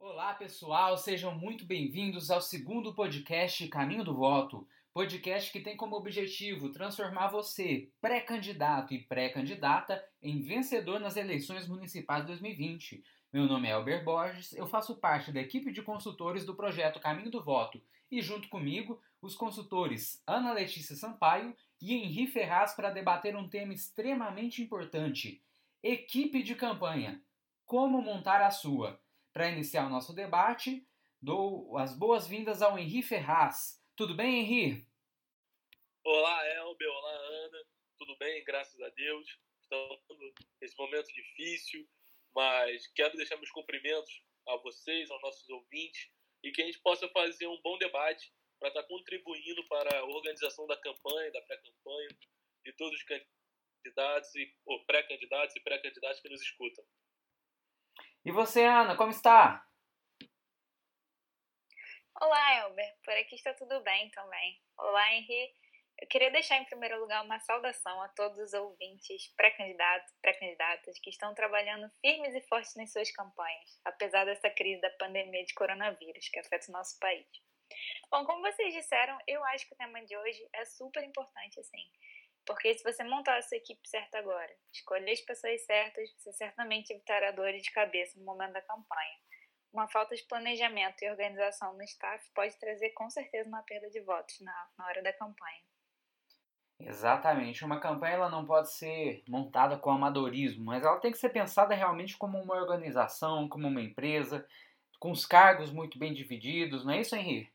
[0.00, 4.66] Olá pessoal, sejam muito bem-vindos ao segundo podcast Caminho do Voto.
[4.94, 12.20] Podcast que tem como objetivo transformar você, pré-candidato e pré-candidata, em vencedor nas eleições municipais
[12.20, 13.02] de 2020.
[13.32, 17.28] Meu nome é Elber Borges, eu faço parte da equipe de consultores do projeto Caminho
[17.28, 23.34] do Voto e, junto comigo, os consultores Ana Letícia Sampaio e Henri Ferraz para debater
[23.34, 25.42] um tema extremamente importante:
[25.82, 27.20] equipe de campanha.
[27.66, 29.00] Como montar a sua?
[29.32, 30.86] Para iniciar o nosso debate,
[31.20, 33.82] dou as boas-vindas ao Henri Ferraz.
[33.96, 34.84] Tudo bem, Henri?
[36.04, 36.88] Olá, Elber.
[36.88, 37.64] Olá, Ana.
[37.96, 38.42] Tudo bem?
[38.42, 39.38] Graças a Deus.
[39.62, 40.00] Estamos
[40.60, 41.88] nesse momento difícil,
[42.34, 46.10] mas quero deixar meus cumprimentos a vocês, aos nossos ouvintes,
[46.42, 50.66] e que a gente possa fazer um bom debate para estar contribuindo para a organização
[50.66, 52.08] da campanha, da pré-campanha,
[52.64, 56.84] de todos os candidatos e ou pré-candidatos e pré-candidatas que nos escutam.
[58.24, 59.64] E você, Ana, como está?
[62.20, 62.94] Olá, Elber.
[63.04, 64.62] Por aqui está tudo bem também.
[64.78, 65.52] Olá, Henri.
[66.00, 71.10] Eu queria deixar em primeiro lugar uma saudação a todos os ouvintes, pré-candidatos, pré-candidatas que
[71.10, 76.28] estão trabalhando firmes e fortes nas suas campanhas, apesar dessa crise da pandemia de coronavírus
[76.28, 77.26] que afeta o nosso país.
[78.10, 81.90] Bom, como vocês disseram, eu acho que o tema de hoje é super importante, assim.
[82.46, 86.92] Porque se você montar a sua equipe certa agora, escolher as pessoas certas, você certamente
[86.92, 89.18] evitará dores de cabeça no momento da campanha.
[89.74, 94.00] Uma falta de planejamento e organização no staff pode trazer com certeza uma perda de
[94.00, 95.64] votos na, na hora da campanha.
[96.78, 97.64] Exatamente.
[97.64, 101.74] Uma campanha ela não pode ser montada com amadorismo, mas ela tem que ser pensada
[101.74, 104.48] realmente como uma organização, como uma empresa,
[105.00, 107.52] com os cargos muito bem divididos, não é isso, Henrique?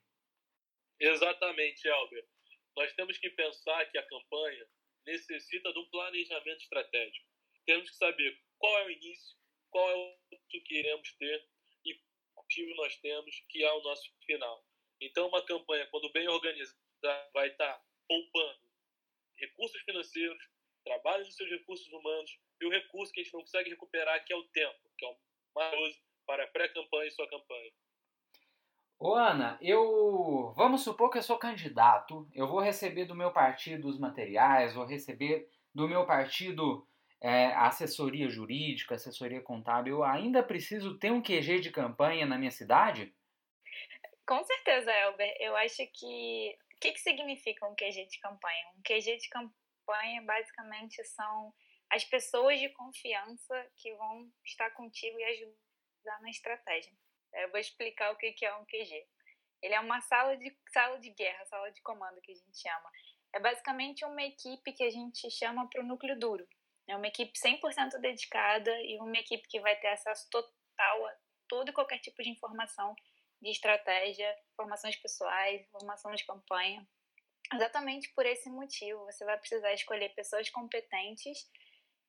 [1.00, 2.28] Exatamente, Elber.
[2.76, 4.68] Nós temos que pensar que a campanha
[5.06, 7.26] necessita de um planejamento estratégico.
[7.66, 9.38] Temos que saber qual é o início,
[9.70, 11.48] qual é o que queremos ter
[12.40, 14.64] objetivo nós temos, que é o nosso final.
[15.02, 16.78] Então, uma campanha, quando bem organizada,
[17.34, 18.70] vai estar poupando
[19.38, 20.50] recursos financeiros,
[20.84, 24.34] trabalho nos seus recursos humanos e o recurso que a gente não consegue recuperar, que
[24.34, 25.18] é o tempo, que é o
[25.56, 27.72] mais para pré-campanha e sua campanha.
[29.00, 30.52] Ô Ana, eu.
[30.58, 34.86] Vamos supor que eu sou candidato, eu vou receber do meu partido os materiais, vou
[34.86, 36.86] receber do meu partido
[37.22, 40.04] é, assessoria jurídica, assessoria contábil.
[40.04, 43.14] Ainda preciso ter um QG de campanha na minha cidade?
[44.26, 45.36] Com certeza, Elber.
[45.40, 46.58] Eu acho que.
[46.76, 48.68] O que, que significa um QG de campanha?
[48.78, 51.54] Um QG de campanha basicamente são
[51.90, 56.94] as pessoas de confiança que vão estar contigo e ajudar na estratégia.
[57.34, 59.06] Eu vou explicar o que é um QG.
[59.62, 62.90] Ele é uma sala de, sala de guerra, sala de comando que a gente chama.
[63.34, 66.48] É basicamente uma equipe que a gente chama para o núcleo duro.
[66.90, 71.16] É uma equipe 100% dedicada e uma equipe que vai ter acesso total a
[71.48, 72.96] todo e qualquer tipo de informação
[73.40, 76.86] de estratégia, informações pessoais, informação de campanha.
[77.54, 81.48] Exatamente por esse motivo, você vai precisar escolher pessoas competentes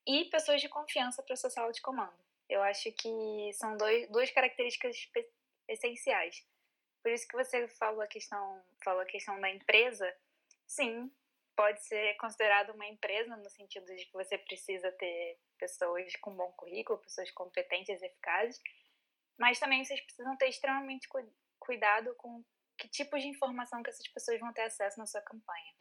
[0.07, 2.19] e pessoas de confiança para sua sala de comando.
[2.49, 4.97] Eu acho que são dois, duas características
[5.69, 6.45] essenciais.
[7.03, 10.11] Por isso que você falou a questão, falou a questão da empresa.
[10.67, 11.11] Sim,
[11.61, 16.51] pode ser considerado uma empresa no sentido de que você precisa ter pessoas com bom
[16.53, 18.59] currículo, pessoas competentes eficazes,
[19.39, 21.07] mas também vocês precisam ter extremamente
[21.59, 22.43] cuidado com
[22.79, 25.75] que tipo de informação que essas pessoas vão ter acesso na sua campanha.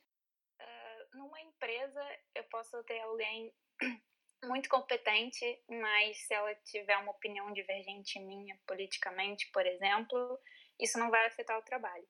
[0.60, 3.54] Uh, numa empresa, eu posso ter alguém
[4.44, 10.38] muito competente, mas se ela tiver uma opinião divergente minha politicamente, por exemplo,
[10.78, 12.06] isso não vai afetar o trabalho.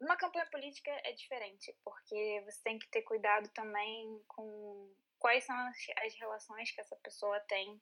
[0.00, 5.56] Uma campanha política é diferente, porque você tem que ter cuidado também com quais são
[5.56, 7.80] as, as relações que essa pessoa tem,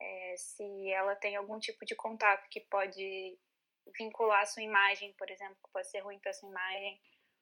[0.00, 3.38] é, se ela tem algum tipo de contato que pode
[3.96, 7.00] vincular a sua imagem, por exemplo, que pode ser ruim para sua imagem,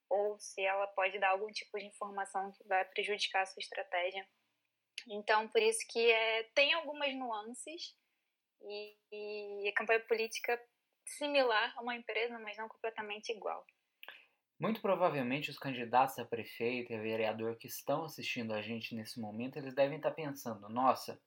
[0.09, 4.29] ou se ela pode dar algum tipo de informação que vai prejudicar a sua estratégia.
[5.09, 7.97] Então, por isso que é, tem algumas nuances
[8.63, 10.61] e, e a campanha política
[11.07, 13.65] similar a uma empresa, mas não completamente igual.
[14.61, 19.19] Muito provavelmente os candidatos a prefeito e a vereador que estão assistindo a gente nesse
[19.19, 21.19] momento, eles devem estar pensando, nossa,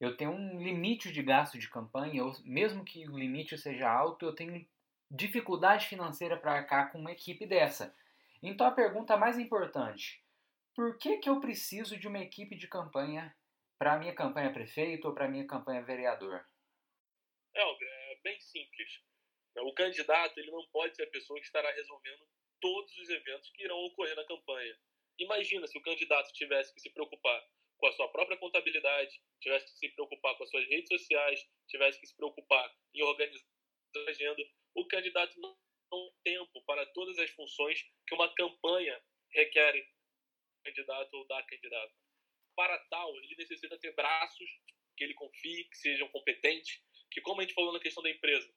[0.00, 4.26] eu tenho um limite de gasto de campanha, ou mesmo que o limite seja alto,
[4.26, 4.68] eu tenho
[5.08, 7.94] dificuldade financeira para arcar com uma equipe dessa.
[8.42, 10.20] Então a pergunta mais importante,
[10.74, 13.32] por que, que eu preciso de uma equipe de campanha
[13.78, 16.44] para a minha campanha prefeito ou para a minha campanha vereador?
[18.24, 19.04] bem simples.
[19.58, 22.26] O candidato ele não pode ser a pessoa que estará resolvendo
[22.62, 24.78] todos os eventos que irão ocorrer na campanha.
[25.18, 29.78] Imagina se o candidato tivesse que se preocupar com a sua própria contabilidade, tivesse que
[29.78, 33.44] se preocupar com as suas redes sociais, tivesse que se preocupar em organizar
[33.96, 34.42] a agenda.
[34.74, 35.54] O candidato não
[35.90, 38.98] tem tempo para todas as funções que uma campanha
[39.32, 39.74] requer
[40.64, 41.92] candidato ou da candidata.
[42.54, 44.48] Para tal, ele necessita ter braços
[44.96, 46.80] que ele confie, que sejam competentes,
[47.10, 48.48] que, como a gente falou na questão da empresa,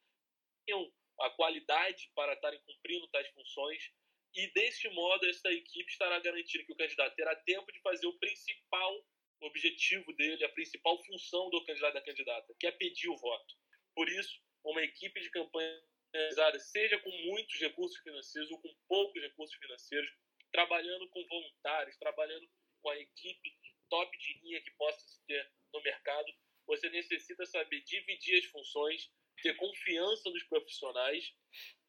[0.66, 3.92] tenham a qualidade para estarem cumprindo tais funções.
[4.34, 8.18] E, deste modo, essa equipe estará garantindo que o candidato terá tempo de fazer o
[8.20, 9.06] principal
[9.42, 13.56] objetivo dele, a principal função do candidato da candidata, que é pedir o voto.
[13.94, 15.82] Por isso, uma equipe de campanha
[16.14, 20.12] realizada, seja com muitos recursos financeiros ou com poucos recursos financeiros,
[20.52, 22.48] trabalhando com voluntários, trabalhando
[22.82, 23.58] com a equipe
[23.90, 26.34] top de linha que possa ter no mercado,
[26.66, 31.34] você necessita saber dividir as funções, ter confiança nos profissionais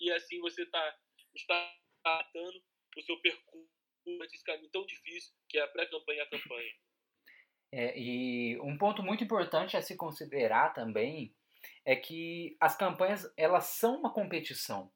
[0.01, 0.99] e assim você tá,
[1.35, 2.63] está tratando
[2.97, 3.69] o seu percurso
[4.07, 6.73] nesse caminho tão difícil que é a pré-campanha e a campanha.
[7.73, 11.35] É, e um ponto muito importante a se considerar também
[11.85, 14.93] é que as campanhas elas são uma competição.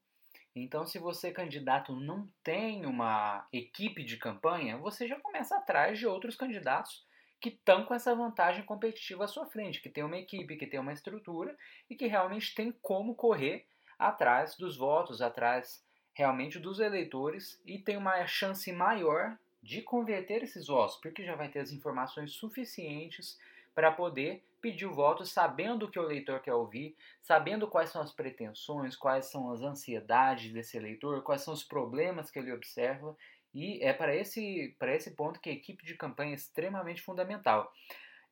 [0.55, 6.06] Então, se você, candidato, não tem uma equipe de campanha, você já começa atrás de
[6.06, 7.06] outros candidatos
[7.40, 10.78] que estão com essa vantagem competitiva à sua frente, que tem uma equipe, que tem
[10.78, 11.56] uma estrutura
[11.88, 13.66] e que realmente tem como correr
[13.98, 20.66] atrás dos votos, atrás realmente dos eleitores e tem uma chance maior de converter esses
[20.66, 23.38] votos, porque já vai ter as informações suficientes
[23.75, 28.02] para poder pedir o voto sabendo o que o eleitor quer ouvir, sabendo quais são
[28.02, 33.16] as pretensões, quais são as ansiedades desse eleitor, quais são os problemas que ele observa
[33.52, 37.73] e é para esse, para esse ponto que a equipe de campanha é extremamente fundamental.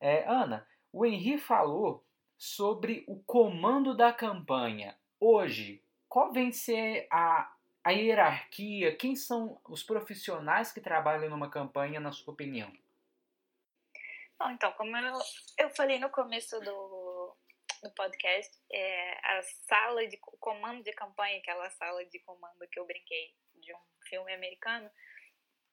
[0.01, 2.05] É, Ana, o Henri falou
[2.37, 4.97] sobre o comando da campanha.
[5.21, 8.95] Hoje, qual vem ser a, a hierarquia?
[8.97, 12.73] Quem são os profissionais que trabalham numa campanha, na sua opinião?
[14.39, 15.19] Bom, então, como eu,
[15.59, 17.37] eu falei no começo do,
[17.83, 22.87] do podcast, é, a sala de comando de campanha, aquela sala de comando que eu
[22.87, 23.79] brinquei de um
[24.09, 24.89] filme americano,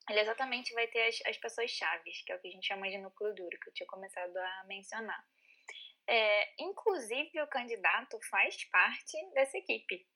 [0.10, 2.90] ele exatamente vai ter as, as pessoas chaves, que é o que a gente chama
[2.90, 5.24] de núcleo duro, que eu tinha começado a mencionar.
[6.08, 10.08] É, inclusive, o candidato faz parte dessa equipe.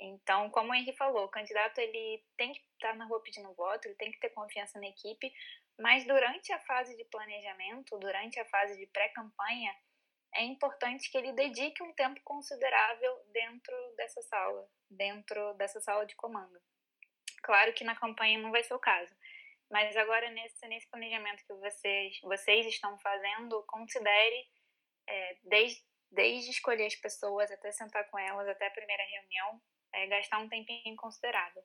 [0.00, 3.86] Então, como o Henrique falou, o candidato ele tem que estar na rua pedindo voto,
[3.86, 5.32] ele tem que ter confiança na equipe,
[5.78, 9.74] mas durante a fase de planejamento, durante a fase de pré-campanha,
[10.34, 16.14] é importante que ele dedique um tempo considerável dentro dessa sala, dentro dessa sala de
[16.14, 16.60] comando.
[17.42, 19.14] Claro que na campanha não vai ser o caso,
[19.70, 24.48] mas agora nesse, nesse planejamento que vocês, vocês estão fazendo, considere
[25.06, 29.60] é, desde, desde escolher as pessoas até sentar com elas, até a primeira reunião,
[29.92, 31.62] é, gastar um tempinho considerável.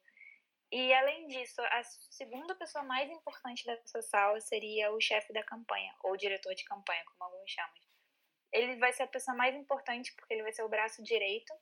[0.71, 5.95] E além disso, a segunda pessoa mais importante dessa sala seria o chefe da campanha,
[6.01, 7.71] ou diretor de campanha, como alguns chamam.
[8.51, 11.53] Ele vai ser a pessoa mais importante porque ele vai ser o braço direito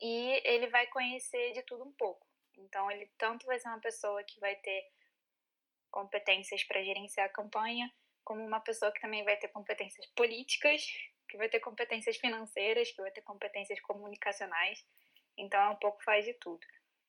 [0.00, 2.26] e ele vai conhecer de tudo um pouco.
[2.58, 4.90] Então, ele tanto vai ser uma pessoa que vai ter
[5.96, 7.90] competências para gerenciar a campanha,
[8.22, 10.84] como uma pessoa que também vai ter competências políticas,
[11.26, 14.84] que vai ter competências financeiras, que vai ter competências comunicacionais.
[15.38, 16.60] Então, é um pouco faz de tudo.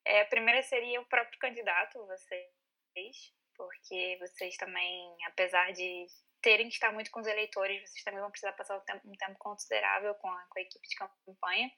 [0.05, 6.05] É, a primeira seria o próprio candidato, vocês, porque vocês também, apesar de
[6.41, 9.17] terem que estar muito com os eleitores, vocês também vão precisar passar um tempo, um
[9.17, 11.69] tempo considerável com a, com a equipe de campanha.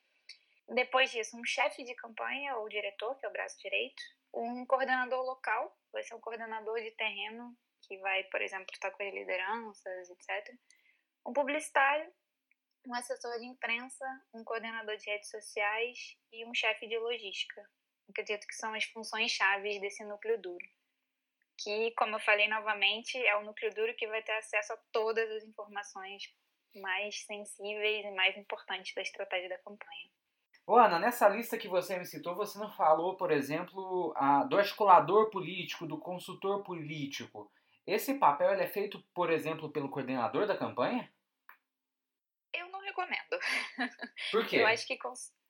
[0.75, 5.23] Depois disso, um chefe de campanha ou diretor, que é o braço direito, um coordenador
[5.23, 10.09] local, vai ser um coordenador de terreno, que vai, por exemplo, estar com as lideranças,
[10.09, 10.55] etc.
[11.25, 12.11] Um publicitário,
[12.87, 17.67] um assessor de imprensa, um coordenador de redes sociais e um chefe de logística.
[18.09, 20.65] Acredito que são as funções chaves desse núcleo duro.
[21.61, 25.29] Que, como eu falei novamente, é o núcleo duro que vai ter acesso a todas
[25.31, 26.23] as informações
[26.75, 30.09] mais sensíveis e mais importantes da estratégia da campanha.
[30.69, 34.55] Ô, Ana, nessa lista que você me citou, você não falou, por exemplo, a, do
[34.55, 37.51] articulador político, do consultor político.
[37.87, 41.11] Esse papel é feito, por exemplo, pelo coordenador da campanha?
[42.53, 43.39] Eu não recomendo.
[44.31, 44.57] Por quê?
[44.57, 44.99] Eu acho que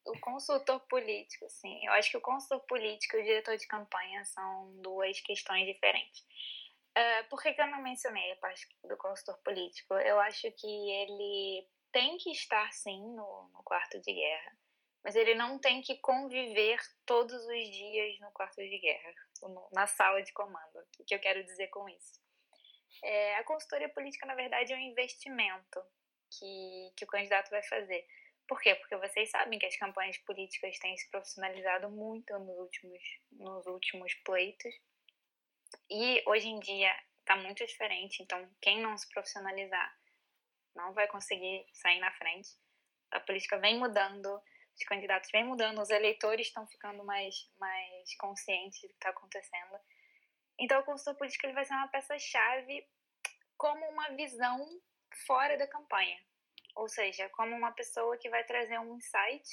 [0.05, 1.85] o consultor político, sim.
[1.85, 6.21] Eu acho que o consultor político e o diretor de campanha são duas questões diferentes.
[6.97, 9.95] Uh, por que, que eu não mencionei a parte do consultor político?
[9.95, 14.57] Eu acho que ele tem que estar, sim, no, no quarto de guerra
[15.03, 19.13] mas ele não tem que conviver todos os dias no quarto de guerra,
[19.71, 20.79] na sala de comando.
[20.99, 22.19] O que eu quero dizer com isso?
[23.03, 25.81] É, a consultoria política, na verdade, é um investimento
[26.31, 28.05] que, que o candidato vai fazer.
[28.47, 28.75] Por quê?
[28.75, 34.13] Porque vocês sabem que as campanhas políticas têm se profissionalizado muito nos últimos, nos últimos
[34.25, 34.73] pleitos.
[35.89, 38.23] E hoje em dia está muito diferente.
[38.23, 39.95] Então, quem não se profissionalizar
[40.75, 42.49] não vai conseguir sair na frente.
[43.11, 44.41] A política vem mudando,
[44.79, 49.77] os candidatos vêm mudando, os eleitores estão ficando mais, mais conscientes do que está acontecendo.
[50.57, 52.87] Então, o consultor político ele vai ser uma peça-chave
[53.57, 54.65] como uma visão
[55.27, 56.17] fora da campanha.
[56.75, 59.43] Ou seja, como uma pessoa que vai trazer um insight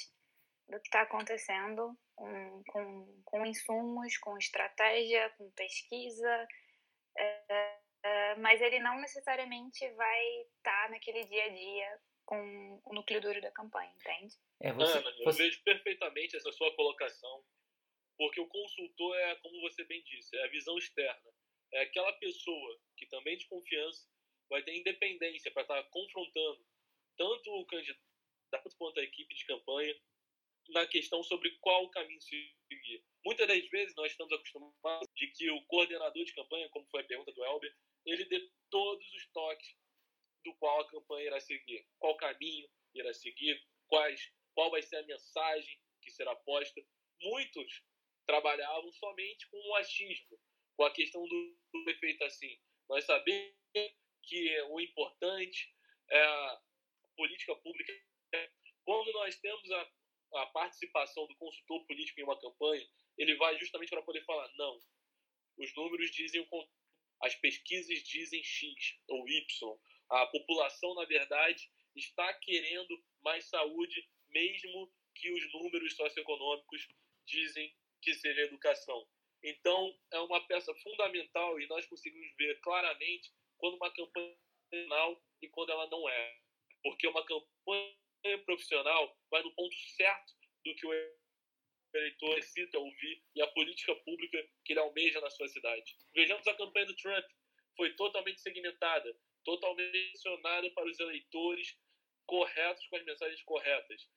[0.69, 6.47] do que está acontecendo com, com, com, insumos, com estratégia, com pesquisa,
[7.17, 10.25] é, é, mas ele não necessariamente vai
[10.57, 14.35] estar tá naquele dia a dia com o núcleo duro da campanha, entende?
[14.59, 15.43] É, você, Ana, eu você...
[15.43, 17.43] vejo perfeitamente essa sua colocação,
[18.17, 21.31] porque o consultor é, como você bem disse, é a visão externa.
[21.73, 24.05] É aquela pessoa que também de confiança
[24.49, 26.65] vai ter independência para estar tá confrontando
[27.17, 29.95] tanto o candidato quanto a equipe de campanha
[30.69, 33.03] na questão sobre qual o caminho seguir.
[33.23, 37.05] Muitas das vezes nós estamos acostumados de que o coordenador de campanha, como foi a
[37.05, 37.73] pergunta do Elber,
[38.05, 39.77] ele dê todos os toques
[40.43, 45.03] do qual a campanha irá seguir, qual caminho irá seguir, quais, qual vai ser a
[45.03, 46.81] mensagem que será posta.
[47.21, 47.83] Muitos
[48.25, 50.39] trabalhavam somente com o achismo,
[50.75, 51.57] com a questão do,
[51.89, 52.59] efeito assim.
[52.89, 53.55] Nós sabemos
[54.23, 55.73] que o importante
[56.09, 56.61] é a
[57.15, 57.93] política pública.
[58.83, 59.91] Quando nós temos a,
[60.35, 64.79] a participação do consultor político em uma campanha, ele vai justamente para poder falar: não,
[65.57, 66.47] os números dizem o
[67.21, 69.79] as pesquisas dizem X ou Y.
[70.09, 76.87] A população, na verdade, está querendo mais saúde, mesmo que os números socioeconômicos
[77.25, 79.07] dizem que seja educação.
[79.43, 85.23] Então, é uma peça fundamental e nós conseguimos ver claramente quando uma campanha é profissional
[85.41, 86.37] e quando ela não é.
[86.83, 90.33] Porque uma campanha profissional vai no ponto certo
[90.63, 90.93] do que o
[91.93, 95.97] eleitor necessita ouvir e a política pública que ele almeja na sua cidade.
[96.13, 97.25] Vejamos a campanha do Trump.
[97.75, 99.15] Foi totalmente segmentada,
[99.47, 101.79] totalmente direcionada para os eleitores
[102.25, 104.09] corretos com as mensagens corretas.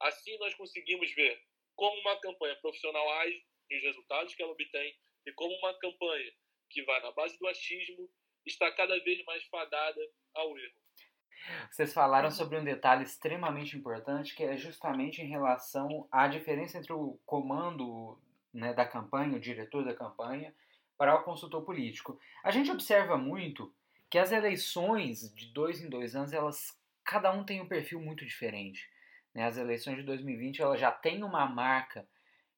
[0.00, 1.42] Assim nós conseguimos ver
[1.74, 6.32] como uma campanha profissional age e os resultados que ela obtém e como uma campanha
[6.70, 8.08] que vai na base do achismo
[8.46, 10.00] está cada vez mais fadada
[10.34, 10.80] ao erro.
[11.70, 16.92] Vocês falaram sobre um detalhe extremamente importante, que é justamente em relação à diferença entre
[16.92, 18.20] o comando
[18.54, 20.54] né, da campanha, o diretor da campanha,
[20.96, 22.18] para o consultor político.
[22.42, 23.74] A gente observa muito
[24.10, 28.24] que as eleições de dois em dois anos, elas cada um tem um perfil muito
[28.24, 28.88] diferente.
[29.34, 29.44] Né?
[29.44, 32.06] As eleições de 2020 elas já têm uma marca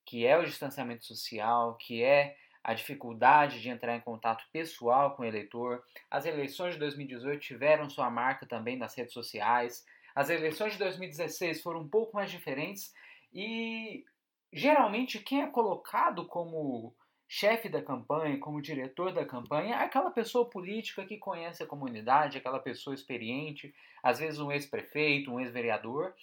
[0.05, 5.23] que é o distanciamento social, que é a dificuldade de entrar em contato pessoal com
[5.23, 5.85] o eleitor.
[6.11, 9.85] As eleições de 2018 tiveram sua marca também nas redes sociais.
[10.15, 12.93] As eleições de 2016 foram um pouco mais diferentes
[13.33, 14.05] e
[14.53, 16.95] geralmente quem é colocado como
[17.29, 22.59] chefe da campanha, como diretor da campanha, aquela pessoa política que conhece a comunidade, aquela
[22.59, 26.15] pessoa experiente, às vezes um ex-prefeito, um ex-vereador,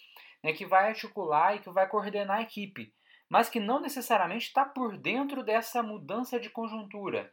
[0.41, 2.91] né, que vai articular e que vai coordenar a equipe
[3.29, 7.31] mas que não necessariamente está por dentro dessa mudança de conjuntura.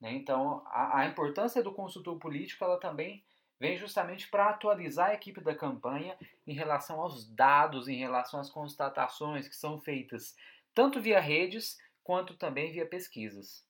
[0.00, 0.14] Né?
[0.14, 3.22] Então, a, a, importância do consultor político ela também
[3.60, 6.16] vem justamente para atualizar a equipe da campanha
[6.46, 10.34] em relação aos dados, em relação às constatações que são feitas
[10.74, 13.66] tanto via redes quanto também via pesquisas.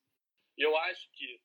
[0.58, 1.40] Eu acho que,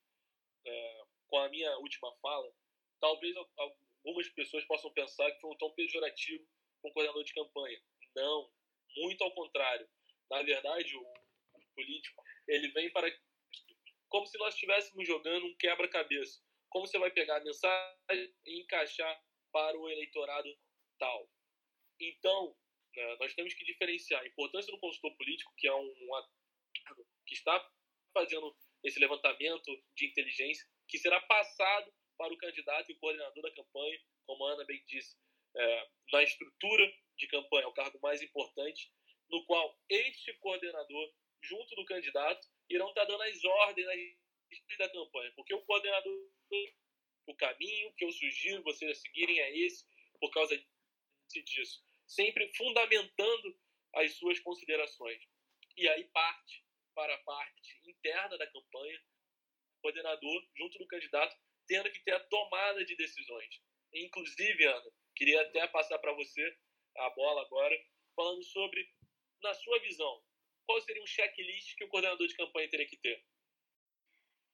[0.66, 2.52] é, com a minha última fala,
[3.00, 6.46] talvez algumas pessoas possam pensar que foi um tom pejorativo
[6.82, 7.82] com o coordenador de campanha.
[8.16, 8.52] Não,
[8.98, 9.88] muito ao contrário
[10.30, 11.06] na verdade, o
[11.76, 13.10] político, ele vem para
[14.10, 16.40] como se nós estivéssemos jogando um quebra-cabeça.
[16.70, 20.50] Como você vai pegar a mensagem e encaixar para o eleitorado
[21.00, 21.30] tal.
[22.00, 22.56] Então,
[22.96, 26.16] né, nós temos que diferenciar a importância do consultor político, que é um, um
[27.30, 27.72] que está
[28.12, 34.02] fazendo esse levantamento de inteligência, que será passado para o candidato e coordenador da campanha,
[34.26, 35.16] como a Ana bem disse,
[35.56, 38.92] é, na estrutura de campanha, o cargo mais importante,
[39.30, 43.88] no qual este coordenador, junto do candidato, irão estar dando as ordens
[44.78, 46.30] da campanha, porque o coordenador,
[47.28, 49.86] o caminho que eu sugiro vocês a seguirem é esse,
[50.20, 50.60] por causa
[51.32, 53.56] disso, sempre fundamentando
[53.94, 55.22] as suas considerações.
[55.78, 56.69] E aí parte
[57.00, 59.00] para a parte interna da campanha,
[59.78, 61.34] o coordenador, junto do candidato,
[61.66, 63.62] tendo que ter a tomada de decisões.
[63.94, 66.58] Inclusive, Ana, queria até passar para você
[66.98, 67.74] a bola agora,
[68.18, 68.86] falando sobre
[69.42, 70.22] na sua visão,
[70.66, 73.24] qual seria um checklist que o coordenador de campanha teria que ter?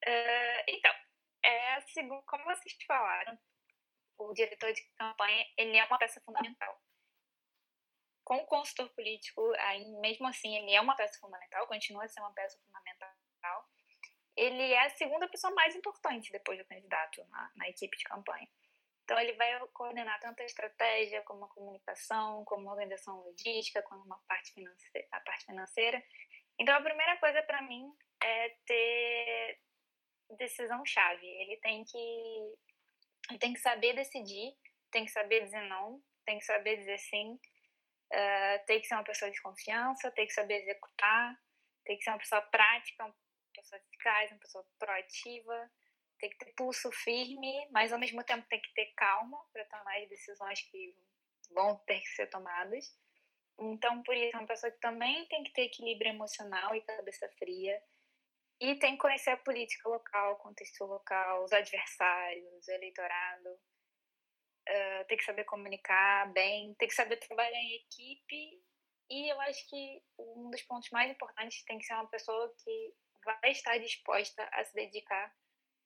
[0.06, 0.94] Uh, então,
[1.44, 1.82] é,
[2.28, 3.40] como vocês falaram,
[4.20, 6.80] o diretor de campanha ele é uma peça fundamental.
[8.26, 12.20] Com o consultor político, aí, mesmo assim, ele é uma peça fundamental, continua a ser
[12.20, 13.14] uma peça fundamental.
[14.36, 18.50] Ele é a segunda pessoa mais importante depois do candidato na, na equipe de campanha.
[19.04, 24.12] Então, ele vai coordenar tanto a estratégia, como a comunicação, como a organização logística, como
[24.12, 25.08] a parte financeira.
[25.12, 26.04] A parte financeira.
[26.60, 27.88] Então, a primeira coisa para mim
[28.24, 29.60] é ter
[30.32, 31.28] decisão-chave.
[31.28, 32.54] Ele tem que,
[33.30, 34.58] ele tem que saber decidir,
[34.90, 37.40] tem que saber dizer não, tem que saber dizer sim,
[38.14, 41.40] uh, tem que ser uma pessoa de confiança, tem que saber executar,
[41.84, 43.16] tem que ser uma pessoa prática, uma
[43.54, 45.72] pessoa eficaz, uma pessoa proativa,
[46.20, 49.98] tem que ter pulso firme, mas ao mesmo tempo tem que ter calma para tomar
[49.98, 50.96] as decisões que
[51.52, 52.86] vão ter que ser tomadas.
[53.60, 57.30] Então, por isso, é uma pessoa que também tem que ter equilíbrio emocional e cabeça
[57.38, 57.82] fria.
[58.60, 63.60] E tem que conhecer a política local, o contexto local, os adversários, o eleitorado.
[64.68, 68.64] Uh, tem que saber comunicar bem, tem que saber trabalhar em equipe.
[69.10, 72.94] E eu acho que um dos pontos mais importantes tem que ser uma pessoa que
[73.24, 75.36] vai estar disposta a se dedicar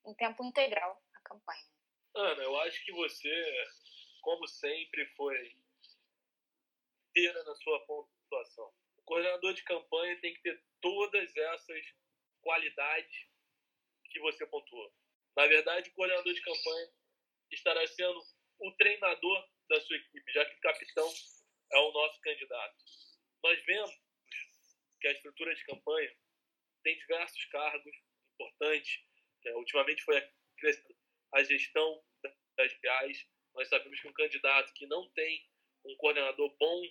[0.06, 1.64] em tempo integral à campanha.
[2.14, 3.66] Ana, eu acho que você,
[4.22, 5.54] como sempre, foi
[7.08, 8.72] inteira na sua pontuação.
[8.96, 11.94] O coordenador de campanha tem que ter todas essas
[12.40, 13.28] qualidades
[14.10, 14.92] que você pontuou.
[15.36, 16.90] Na verdade, o coordenador de campanha
[17.50, 18.20] estará sendo
[18.60, 21.12] o treinador da sua equipe, já que o capitão
[21.72, 22.76] é o nosso candidato.
[23.42, 23.90] Nós vemos
[25.00, 26.14] que a estrutura de campanha
[26.82, 27.96] tem diversos cargos
[28.34, 29.02] importantes.
[29.44, 29.52] Né?
[29.54, 30.18] Ultimamente foi
[31.34, 32.04] a gestão
[32.56, 33.26] das viais.
[33.54, 35.48] Nós sabemos que um candidato que não tem
[35.84, 36.82] um coordenador bom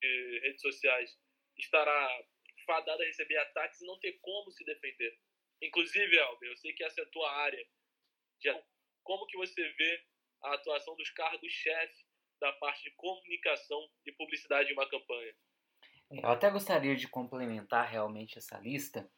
[0.00, 1.18] de redes sociais
[1.58, 2.26] estará
[2.66, 5.18] fadado a receber ataques e não ter como se defender.
[5.62, 7.66] Inclusive, Alber, eu sei que essa é a tua área.
[9.02, 10.04] Como que você vê
[10.42, 12.04] a atuação dos cargos-chefe
[12.40, 15.34] da parte de comunicação e publicidade em uma campanha?
[16.10, 19.08] Eu até gostaria de complementar realmente essa lista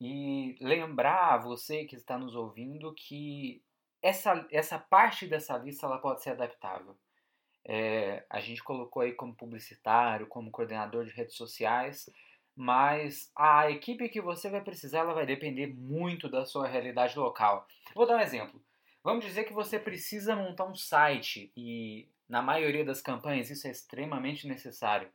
[0.00, 3.62] e lembrar a você que está nos ouvindo que
[4.02, 6.96] essa, essa parte dessa lista ela pode ser adaptável.
[7.66, 12.10] É, a gente colocou aí como publicitário, como coordenador de redes sociais,
[12.54, 17.66] mas a equipe que você vai precisar ela vai depender muito da sua realidade local.
[17.94, 18.62] Vou dar um exemplo.
[19.04, 23.70] Vamos dizer que você precisa montar um site e na maioria das campanhas isso é
[23.70, 25.10] extremamente necessário.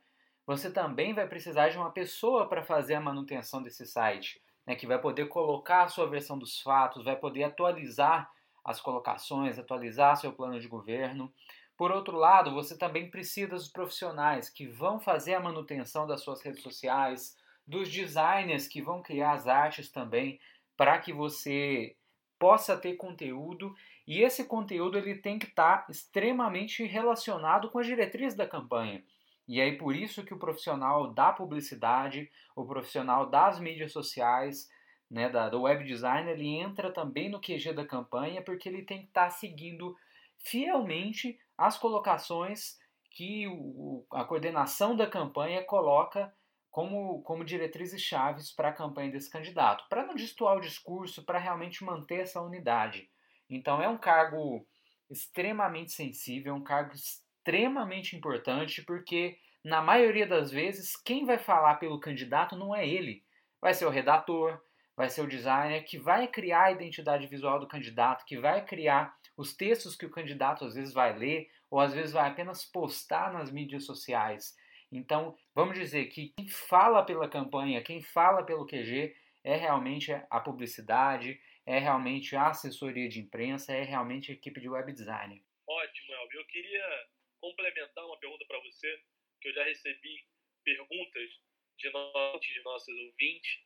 [0.46, 4.86] Você também vai precisar de uma pessoa para fazer a manutenção desse site, né, que
[4.86, 8.30] vai poder colocar a sua versão dos fatos, vai poder atualizar
[8.64, 11.32] as colocações, atualizar seu plano de governo.
[11.76, 16.40] Por outro lado, você também precisa dos profissionais que vão fazer a manutenção das suas
[16.42, 20.38] redes sociais, dos designers que vão criar as artes também,
[20.76, 21.96] para que você
[22.40, 23.76] possa ter conteúdo
[24.06, 29.04] e esse conteúdo ele tem que estar tá extremamente relacionado com as diretrizes da campanha.
[29.46, 34.70] E aí por isso que o profissional da publicidade, o profissional das mídias sociais,
[35.10, 39.02] né, da, do web design, ele entra também no QG da campanha porque ele tem
[39.02, 39.94] que estar tá seguindo
[40.38, 42.78] fielmente as colocações
[43.10, 46.32] que o, a coordenação da campanha coloca
[46.70, 51.38] como, como diretrizes chaves para a campanha desse candidato, para não destoar o discurso, para
[51.38, 53.10] realmente manter essa unidade.
[53.48, 54.66] Então é um cargo
[55.10, 61.76] extremamente sensível, é um cargo extremamente importante, porque na maioria das vezes quem vai falar
[61.76, 63.24] pelo candidato não é ele,
[63.60, 64.60] vai ser o redator,
[64.96, 69.14] vai ser o designer que vai criar a identidade visual do candidato, que vai criar
[69.36, 73.32] os textos que o candidato às vezes vai ler ou às vezes vai apenas postar
[73.32, 74.54] nas mídias sociais.
[74.92, 80.40] Então, vamos dizer que quem fala pela campanha, quem fala pelo QG é realmente a
[80.40, 85.42] publicidade, é realmente a assessoria de imprensa, é realmente a equipe de web design.
[85.66, 86.40] Ótimo, Elvio.
[86.40, 87.08] Eu queria
[87.40, 89.02] complementar uma pergunta para você,
[89.40, 90.26] que eu já recebi
[90.64, 91.30] perguntas
[91.78, 93.60] de, nossos, de nossos ouvintes,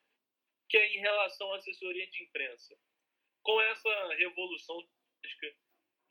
[0.69, 2.77] que é em relação à assessoria de imprensa.
[3.43, 4.87] Com essa revolução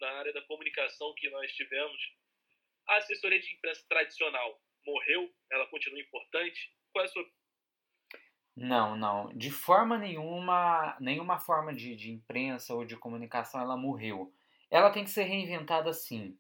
[0.02, 2.16] na área da comunicação que nós tivemos,
[2.88, 5.30] a assessoria de imprensa tradicional morreu?
[5.52, 6.74] Ela continua importante?
[6.92, 7.24] Qual é a sua
[8.56, 9.30] não, não.
[9.34, 14.32] De forma nenhuma, nenhuma forma de, de imprensa ou de comunicação ela morreu.
[14.70, 16.38] Ela tem que ser reinventada sim.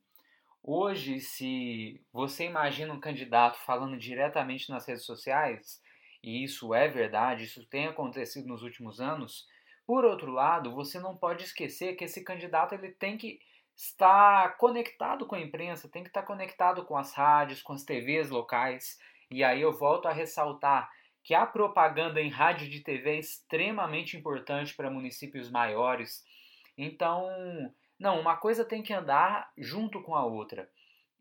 [0.62, 5.82] Hoje, se você imagina um candidato falando diretamente nas redes sociais,
[6.24, 9.46] e isso é verdade, isso tem acontecido nos últimos anos,
[9.86, 13.40] por outro lado, você não pode esquecer que esse candidato ele tem que
[13.76, 18.30] estar conectado com a imprensa, tem que estar conectado com as rádios, com as TVs
[18.30, 18.98] locais.
[19.32, 20.90] E aí eu volto a ressaltar
[21.24, 26.24] que a propaganda em rádio e TV é extremamente importante para municípios maiores.
[26.78, 27.30] Então,
[27.98, 30.70] não, uma coisa tem que andar junto com a outra.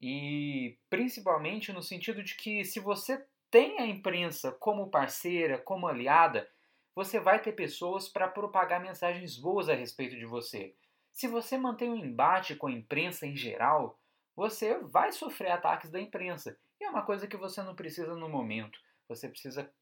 [0.00, 6.50] E principalmente no sentido de que se você tem a imprensa como parceira, como aliada,
[6.94, 10.74] você vai ter pessoas para propagar mensagens boas a respeito de você.
[11.12, 13.98] Se você mantém um embate com a imprensa em geral,
[14.34, 16.58] você vai sofrer ataques da imprensa.
[16.80, 18.78] E é uma coisa que você não precisa no momento.
[19.08, 19.72] Você precisa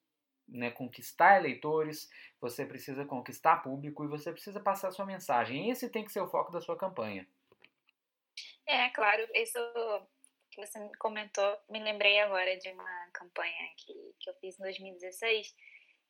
[0.48, 5.70] né, conquistar eleitores, você precisa conquistar público e você precisa passar sua mensagem.
[5.70, 7.26] Esse tem que ser o foco da sua campanha.
[8.66, 9.58] É, claro, isso
[10.50, 15.54] que você comentou, me lembrei agora de uma campanha que, que eu fiz em 2016,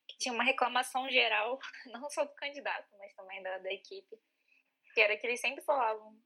[0.07, 4.19] que tinha uma reclamação geral, não só do candidato, mas também da, da equipe,
[4.93, 6.17] que era que eles sempre falavam: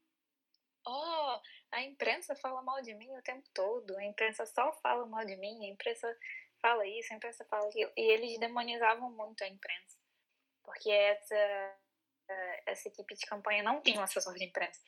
[0.88, 1.40] Oh,
[1.72, 5.36] a imprensa fala mal de mim o tempo todo, a imprensa só fala mal de
[5.38, 6.16] mim, a imprensa
[6.62, 7.92] fala isso, a imprensa fala aquilo.
[7.98, 9.98] E eles demonizavam muito a imprensa,
[10.64, 11.78] porque essa,
[12.66, 14.82] essa equipe de campanha não tinha um assessor de imprensa.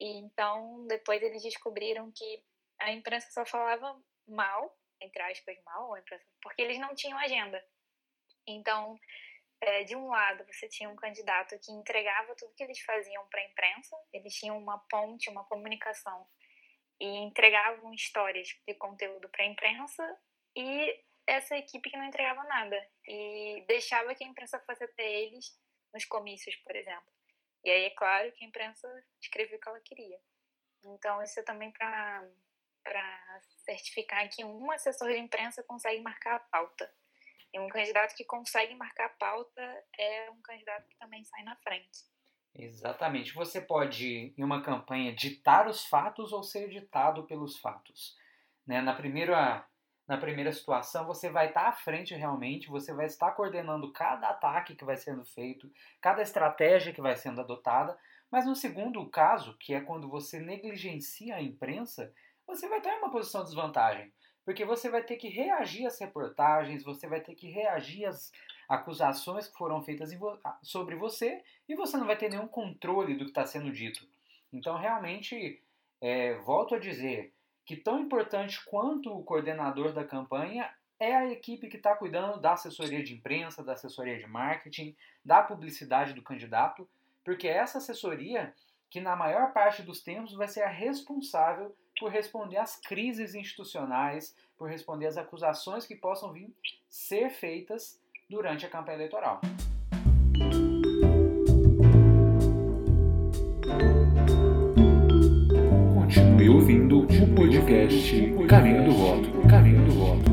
[0.00, 2.44] E então, depois eles descobriram que
[2.78, 5.92] a imprensa só falava mal, entre aspas, mal,
[6.42, 7.64] porque eles não tinham agenda.
[8.46, 8.98] Então,
[9.60, 13.40] é, de um lado, você tinha um candidato que entregava tudo que eles faziam para
[13.40, 16.26] a imprensa, eles tinham uma ponte, uma comunicação,
[17.00, 20.18] e entregavam histórias de conteúdo para a imprensa,
[20.56, 25.56] e essa equipe que não entregava nada, e deixava que a imprensa fosse até eles
[25.92, 27.12] nos comícios, por exemplo.
[27.64, 28.88] E aí é claro que a imprensa
[29.20, 30.18] escrevia o que ela queria.
[30.84, 32.24] Então, isso é também para
[33.64, 36.90] certificar que um assessor de imprensa consegue marcar a pauta.
[37.52, 39.62] E um candidato que consegue marcar a pauta
[39.98, 42.04] é um candidato que também sai na frente.
[42.54, 43.34] Exatamente.
[43.34, 48.16] Você pode, em uma campanha, ditar os fatos ou ser ditado pelos fatos.
[48.66, 48.80] Né?
[48.80, 49.64] Na, primeira,
[50.06, 54.74] na primeira situação, você vai estar à frente realmente, você vai estar coordenando cada ataque
[54.74, 57.96] que vai sendo feito, cada estratégia que vai sendo adotada.
[58.30, 62.12] Mas no segundo caso, que é quando você negligencia a imprensa,
[62.46, 64.12] você vai estar em uma posição de desvantagem.
[64.48, 68.32] Porque você vai ter que reagir às reportagens, você vai ter que reagir às
[68.66, 73.26] acusações que foram feitas vo sobre você e você não vai ter nenhum controle do
[73.26, 74.08] que está sendo dito.
[74.50, 75.62] Então, realmente,
[76.00, 77.30] é, volto a dizer
[77.66, 82.54] que tão importante quanto o coordenador da campanha é a equipe que está cuidando da
[82.54, 86.88] assessoria de imprensa, da assessoria de marketing, da publicidade do candidato,
[87.22, 88.54] porque essa assessoria
[88.90, 94.34] que na maior parte dos tempos vai ser a responsável por responder às crises institucionais,
[94.56, 96.50] por responder às acusações que possam vir
[96.88, 99.40] ser feitas durante a campanha eleitoral.
[105.94, 109.48] Continue ouvindo o podcast Caminho do Voto.
[109.48, 110.27] Caminho do Voto.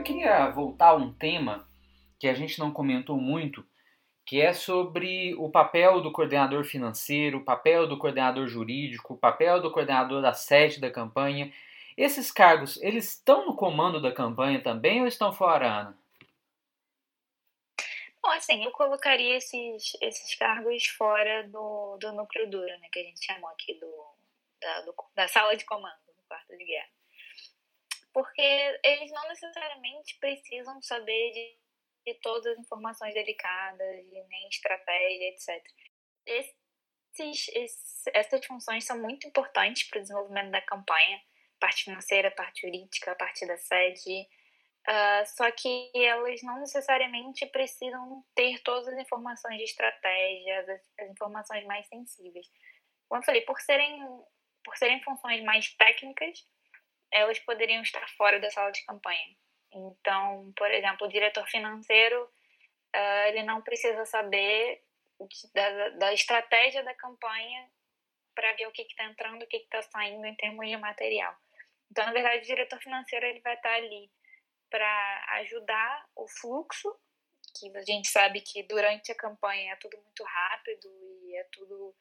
[0.00, 1.68] Eu queria voltar a um tema
[2.18, 3.64] que a gente não comentou muito,
[4.24, 9.60] que é sobre o papel do coordenador financeiro, o papel do coordenador jurídico, o papel
[9.60, 11.52] do coordenador da sede da campanha.
[11.96, 15.98] Esses cargos, eles estão no comando da campanha também ou estão fora, Ana?
[18.22, 23.02] Bom, assim, eu colocaria esses, esses cargos fora do, do núcleo duro, né, que a
[23.02, 23.90] gente chamou aqui do,
[24.60, 26.99] da, do, da sala de comando, do quarto de guerra.
[28.12, 31.60] Porque eles não necessariamente precisam saber de
[32.06, 35.64] de todas as informações delicadas, de nem estratégia, etc.
[36.26, 41.20] Esses, esses, essas funções são muito importantes para o desenvolvimento da campanha,
[41.58, 44.26] parte financeira, parte jurídica, parte da sede,
[44.88, 50.68] uh, só que elas não necessariamente precisam ter todas as informações de estratégia, as,
[51.00, 52.46] as informações mais sensíveis.
[53.08, 54.00] Como eu falei, por serem,
[54.64, 56.46] por serem funções mais técnicas,
[57.12, 59.36] elas poderiam estar fora da sala de campanha.
[59.72, 64.82] Então, por exemplo, o diretor financeiro, uh, ele não precisa saber
[65.54, 67.70] da, da estratégia da campanha
[68.34, 71.34] para ver o que está entrando, o que está saindo em termos de material.
[71.90, 74.10] Então, na verdade, o diretor financeiro ele vai estar tá ali
[74.70, 76.96] para ajudar o fluxo,
[77.58, 80.88] que a gente sabe que durante a campanha é tudo muito rápido
[81.24, 81.94] e é tudo.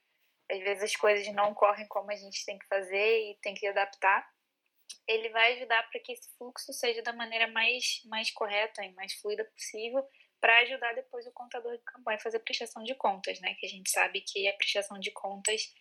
[0.52, 3.68] Às vezes as coisas não correm como a gente tem que fazer e tem que
[3.68, 4.28] adaptar
[5.08, 9.14] ele vai ajudar para que esse fluxo seja da maneira mais, mais correta e mais
[9.14, 10.04] fluida possível
[10.40, 13.56] para ajudar depois o contador de campanha a fazer prestação de contas, né?
[13.56, 15.74] Que a gente sabe que a prestação de contas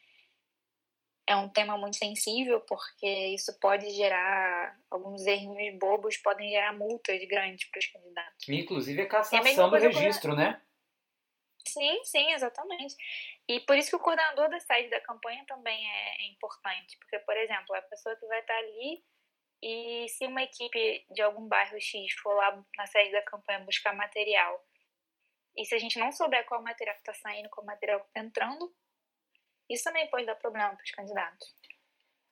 [1.26, 7.22] é um tema muito sensível porque isso pode gerar alguns errinhos bobos, podem gerar multas
[7.28, 8.48] grandes para os candidatos.
[8.48, 10.60] Inclusive a cassação a do registro, né?
[11.68, 12.96] Sim, sim, exatamente.
[13.46, 17.36] E por isso que o coordenador da sede da campanha também é, importante, porque, por
[17.36, 19.02] exemplo, a pessoa que vai estar ali
[19.62, 23.94] e se uma equipe de algum bairro X for lá na sede da campanha buscar
[23.94, 24.64] material
[25.56, 28.72] E se a gente não souber qual material está saindo, qual material está entrando,
[29.68, 31.54] isso também pode dar problema para os candidatos.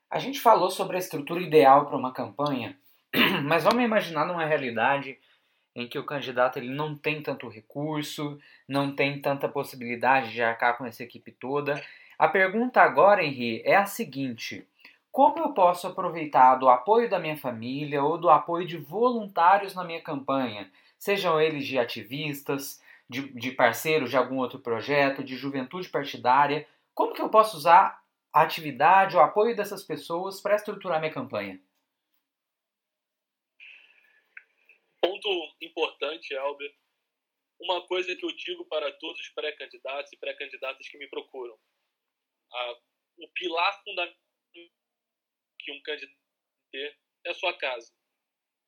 [0.08, 2.78] A gente falou sobre a estrutura ideal para uma campanha,
[3.44, 5.18] mas vamos imaginar numa realidade
[5.76, 10.78] em que o candidato ele não tem tanto recurso, não tem tanta possibilidade de arcar
[10.78, 11.80] com essa equipe toda.
[12.18, 14.66] A pergunta agora, Henri, é a seguinte:
[15.12, 19.84] como eu posso aproveitar do apoio da minha família ou do apoio de voluntários na
[19.84, 25.90] minha campanha, sejam eles de ativistas, de, de parceiros de algum outro projeto, de juventude
[25.90, 26.66] partidária?
[26.94, 28.00] Como que eu posso usar
[28.32, 31.60] a atividade, o apoio dessas pessoas para estruturar minha campanha?
[35.26, 36.72] Ponto importante, Albert.
[37.58, 41.58] Uma coisa que eu digo para todos os pré-candidatos e pré-candidatas que me procuram.
[43.18, 44.20] o pilar fundamental
[44.52, 46.16] que um candidato
[46.70, 47.92] ter é a sua casa.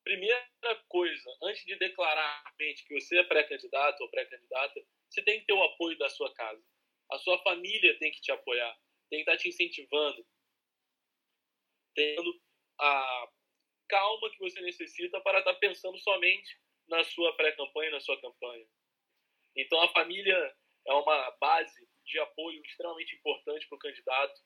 [0.03, 0.43] Primeira
[0.89, 5.63] coisa, antes de declarar que você é pré-candidato ou pré-candidata, você tem que ter o
[5.63, 6.67] apoio da sua casa.
[7.13, 8.77] A sua família tem que te apoiar,
[9.11, 10.27] tem que estar te incentivando,
[11.95, 12.43] tendo
[12.81, 13.33] a
[13.89, 18.67] calma que você necessita para estar pensando somente na sua pré-campanha, na sua campanha.
[19.57, 24.41] Então a família é uma base de apoio extremamente importante para o candidato,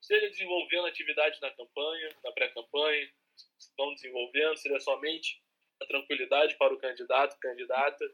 [0.00, 3.12] seja desenvolvendo atividades na campanha, na pré-campanha,
[3.58, 5.40] estão desenvolvendo, seja somente
[5.80, 8.04] a tranquilidade para o candidato, candidata,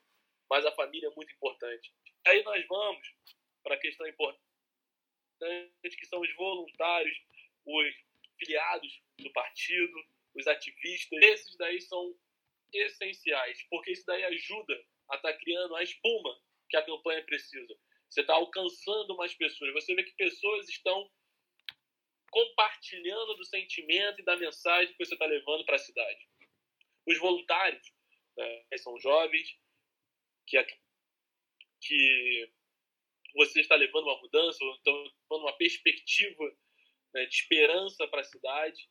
[0.51, 1.93] mas a família é muito importante.
[2.27, 3.15] Aí nós vamos
[3.63, 4.43] para a questão importante,
[5.83, 7.17] que são os voluntários,
[7.65, 7.95] os
[8.39, 11.23] filiados do partido, os ativistas.
[11.23, 12.15] Esses daí são
[12.73, 14.75] essenciais, porque isso daí ajuda
[15.11, 17.75] a estar tá criando a espuma que a campanha precisa.
[18.09, 19.73] Você está alcançando mais pessoas.
[19.73, 21.11] Você vê que pessoas estão
[22.31, 26.29] compartilhando do sentimento e da mensagem que você está levando para a cidade.
[27.07, 27.93] Os voluntários
[28.37, 29.59] né, são jovens
[30.47, 30.63] que,
[31.81, 32.53] que
[33.35, 36.45] você está levando uma mudança, ou então uma perspectiva
[37.15, 38.89] né, de esperança para a cidade,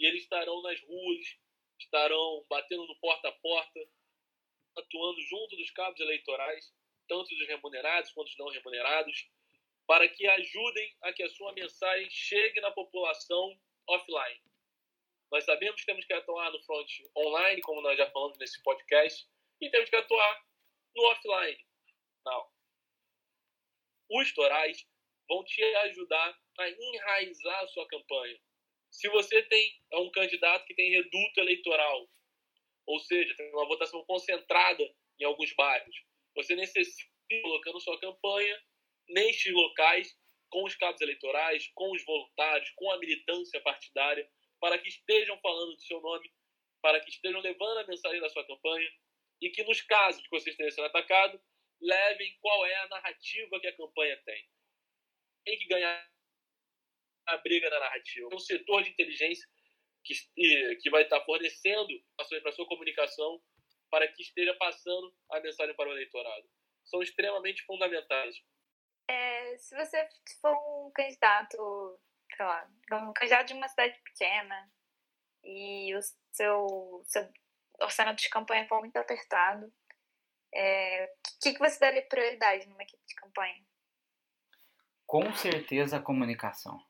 [0.00, 1.38] e eles estarão nas ruas,
[1.78, 3.80] estarão batendo no porta a porta,
[4.78, 6.74] atuando junto dos cabos eleitorais,
[7.06, 9.28] tanto dos remunerados quanto dos não remunerados,
[9.86, 14.40] para que ajudem a que a sua mensagem chegue na população offline.
[15.30, 19.28] Nós sabemos que temos que atuar no front online, como nós já falamos nesse podcast,
[19.60, 20.46] e temos que atuar
[20.96, 21.66] no offline.
[22.24, 22.48] Não.
[24.10, 24.86] Os torais
[25.28, 28.40] vão te ajudar a enraizar a sua campanha.
[28.90, 32.08] Se você tem é um candidato que tem reduto eleitoral,
[32.86, 34.82] ou seja, tem uma votação concentrada
[35.18, 35.96] em alguns bairros,
[36.34, 37.10] você necessita
[37.42, 38.60] colocando sua campanha
[39.08, 44.28] nestes locais, com os cabos eleitorais, com os voluntários, com a militância partidária,
[44.60, 46.28] para que estejam falando do seu nome,
[46.82, 48.90] para que estejam levando a mensagem da sua campanha
[49.40, 51.40] e que, nos casos de que você esteja sendo atacado,
[51.80, 54.48] levem qual é a narrativa que a campanha tem.
[55.44, 56.10] Tem que ganhar
[57.30, 58.28] a briga da narrativa.
[58.32, 59.46] Um setor de inteligência
[60.04, 60.14] que,
[60.76, 61.88] que vai estar fornecendo
[62.18, 63.40] ações para a sua comunicação
[63.90, 66.48] para que esteja passando a mensagem para o eleitorado.
[66.84, 68.36] São extremamente fundamentais.
[69.08, 70.08] É, se você
[70.40, 72.00] for um candidato,
[72.36, 74.70] sei lá, um candidato de uma cidade pequena
[75.42, 76.00] e o
[76.32, 77.28] seu, seu
[77.80, 79.72] orçamento de campanha for muito apertado, o
[80.54, 81.12] é,
[81.42, 83.64] que, que você daria prioridade numa equipe de campanha?
[85.06, 86.80] Com certeza a comunicação.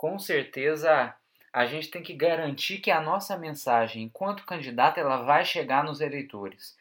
[0.00, 1.14] Com certeza
[1.52, 6.00] a gente tem que garantir que a nossa mensagem, enquanto candidato, ela vai chegar nos
[6.00, 6.74] eleitores.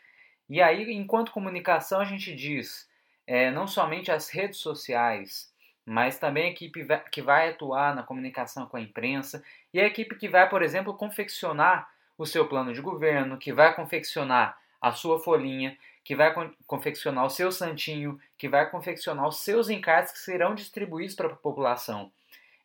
[0.49, 2.89] E aí, enquanto comunicação, a gente diz
[3.27, 5.53] é, não somente as redes sociais,
[5.85, 10.15] mas também a equipe que vai atuar na comunicação com a imprensa e a equipe
[10.15, 15.19] que vai, por exemplo, confeccionar o seu plano de governo, que vai confeccionar a sua
[15.19, 16.33] folhinha, que vai
[16.65, 21.35] confeccionar o seu santinho, que vai confeccionar os seus encartes que serão distribuídos para a
[21.35, 22.09] população.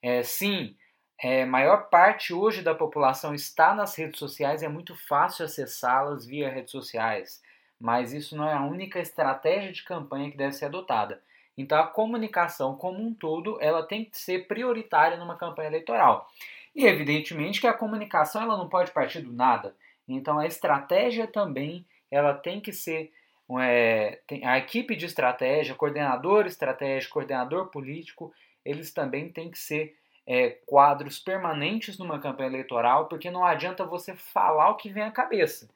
[0.05, 0.77] É, sim,
[1.19, 6.51] é, maior parte hoje da população está nas redes sociais, é muito fácil acessá-las via
[6.51, 7.43] redes sociais
[7.85, 11.21] mas isso não é a única estratégia de campanha que deve ser adotada.
[11.55, 16.27] Então a comunicação como um todo, ela tem que ser prioritária numa campanha eleitoral.
[16.75, 19.77] E evidentemente que a comunicação ela não pode partir do nada.
[20.09, 23.13] Então a estratégia também ela tem que ser
[23.61, 28.33] é, a equipe de estratégia, coordenador estratégico, coordenador político,
[28.65, 34.15] eles também têm que ser é, quadros permanentes numa campanha eleitoral, porque não adianta você
[34.17, 35.69] falar o que vem à cabeça.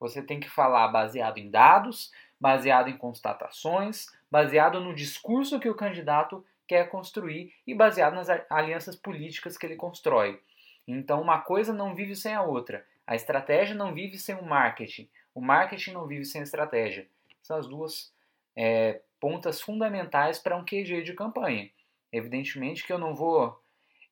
[0.00, 5.76] Você tem que falar baseado em dados, baseado em constatações, baseado no discurso que o
[5.76, 10.40] candidato quer construir e baseado nas alianças políticas que ele constrói.
[10.88, 12.84] Então, uma coisa não vive sem a outra.
[13.06, 15.08] A estratégia não vive sem o marketing.
[15.34, 17.06] O marketing não vive sem estratégia.
[17.42, 18.12] São as duas
[18.56, 21.70] é, pontas fundamentais para um QG de campanha.
[22.12, 23.60] Evidentemente que eu não vou,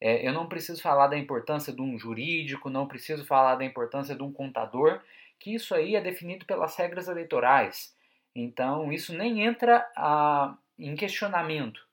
[0.00, 4.14] é, eu não preciso falar da importância de um jurídico, não preciso falar da importância
[4.14, 5.00] de um contador,
[5.38, 7.94] que isso aí é definido pelas regras eleitorais.
[8.34, 11.86] Então isso nem entra a, em questionamento,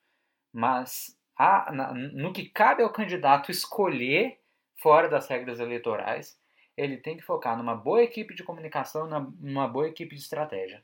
[0.53, 4.39] mas a, na, no que cabe ao candidato escolher
[4.77, 6.39] fora das regras eleitorais,
[6.77, 10.83] ele tem que focar numa boa equipe de comunicação, numa boa equipe de estratégia.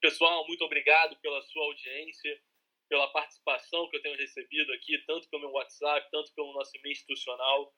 [0.00, 2.40] Pessoal, muito obrigado pela sua audiência,
[2.88, 6.92] pela participação que eu tenho recebido aqui, tanto pelo meu WhatsApp, tanto pelo nosso e-mail
[6.92, 7.74] institucional.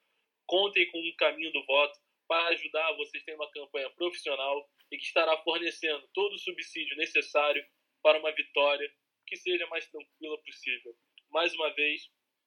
[0.47, 4.99] Contem com o caminho do voto para ajudar vocês a terem uma campanha profissional e
[4.99, 7.67] que estará fornecendo todo o subsídio necessário
[8.03, 8.87] para uma vitória
[9.27, 10.95] que seja mais tranquila possível.
[11.31, 12.03] Mais uma vez,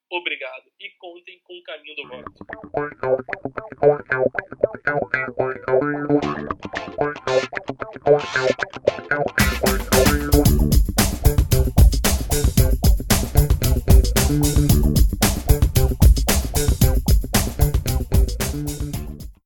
[0.10, 2.48] Obrigado e contem com o caminho do voto.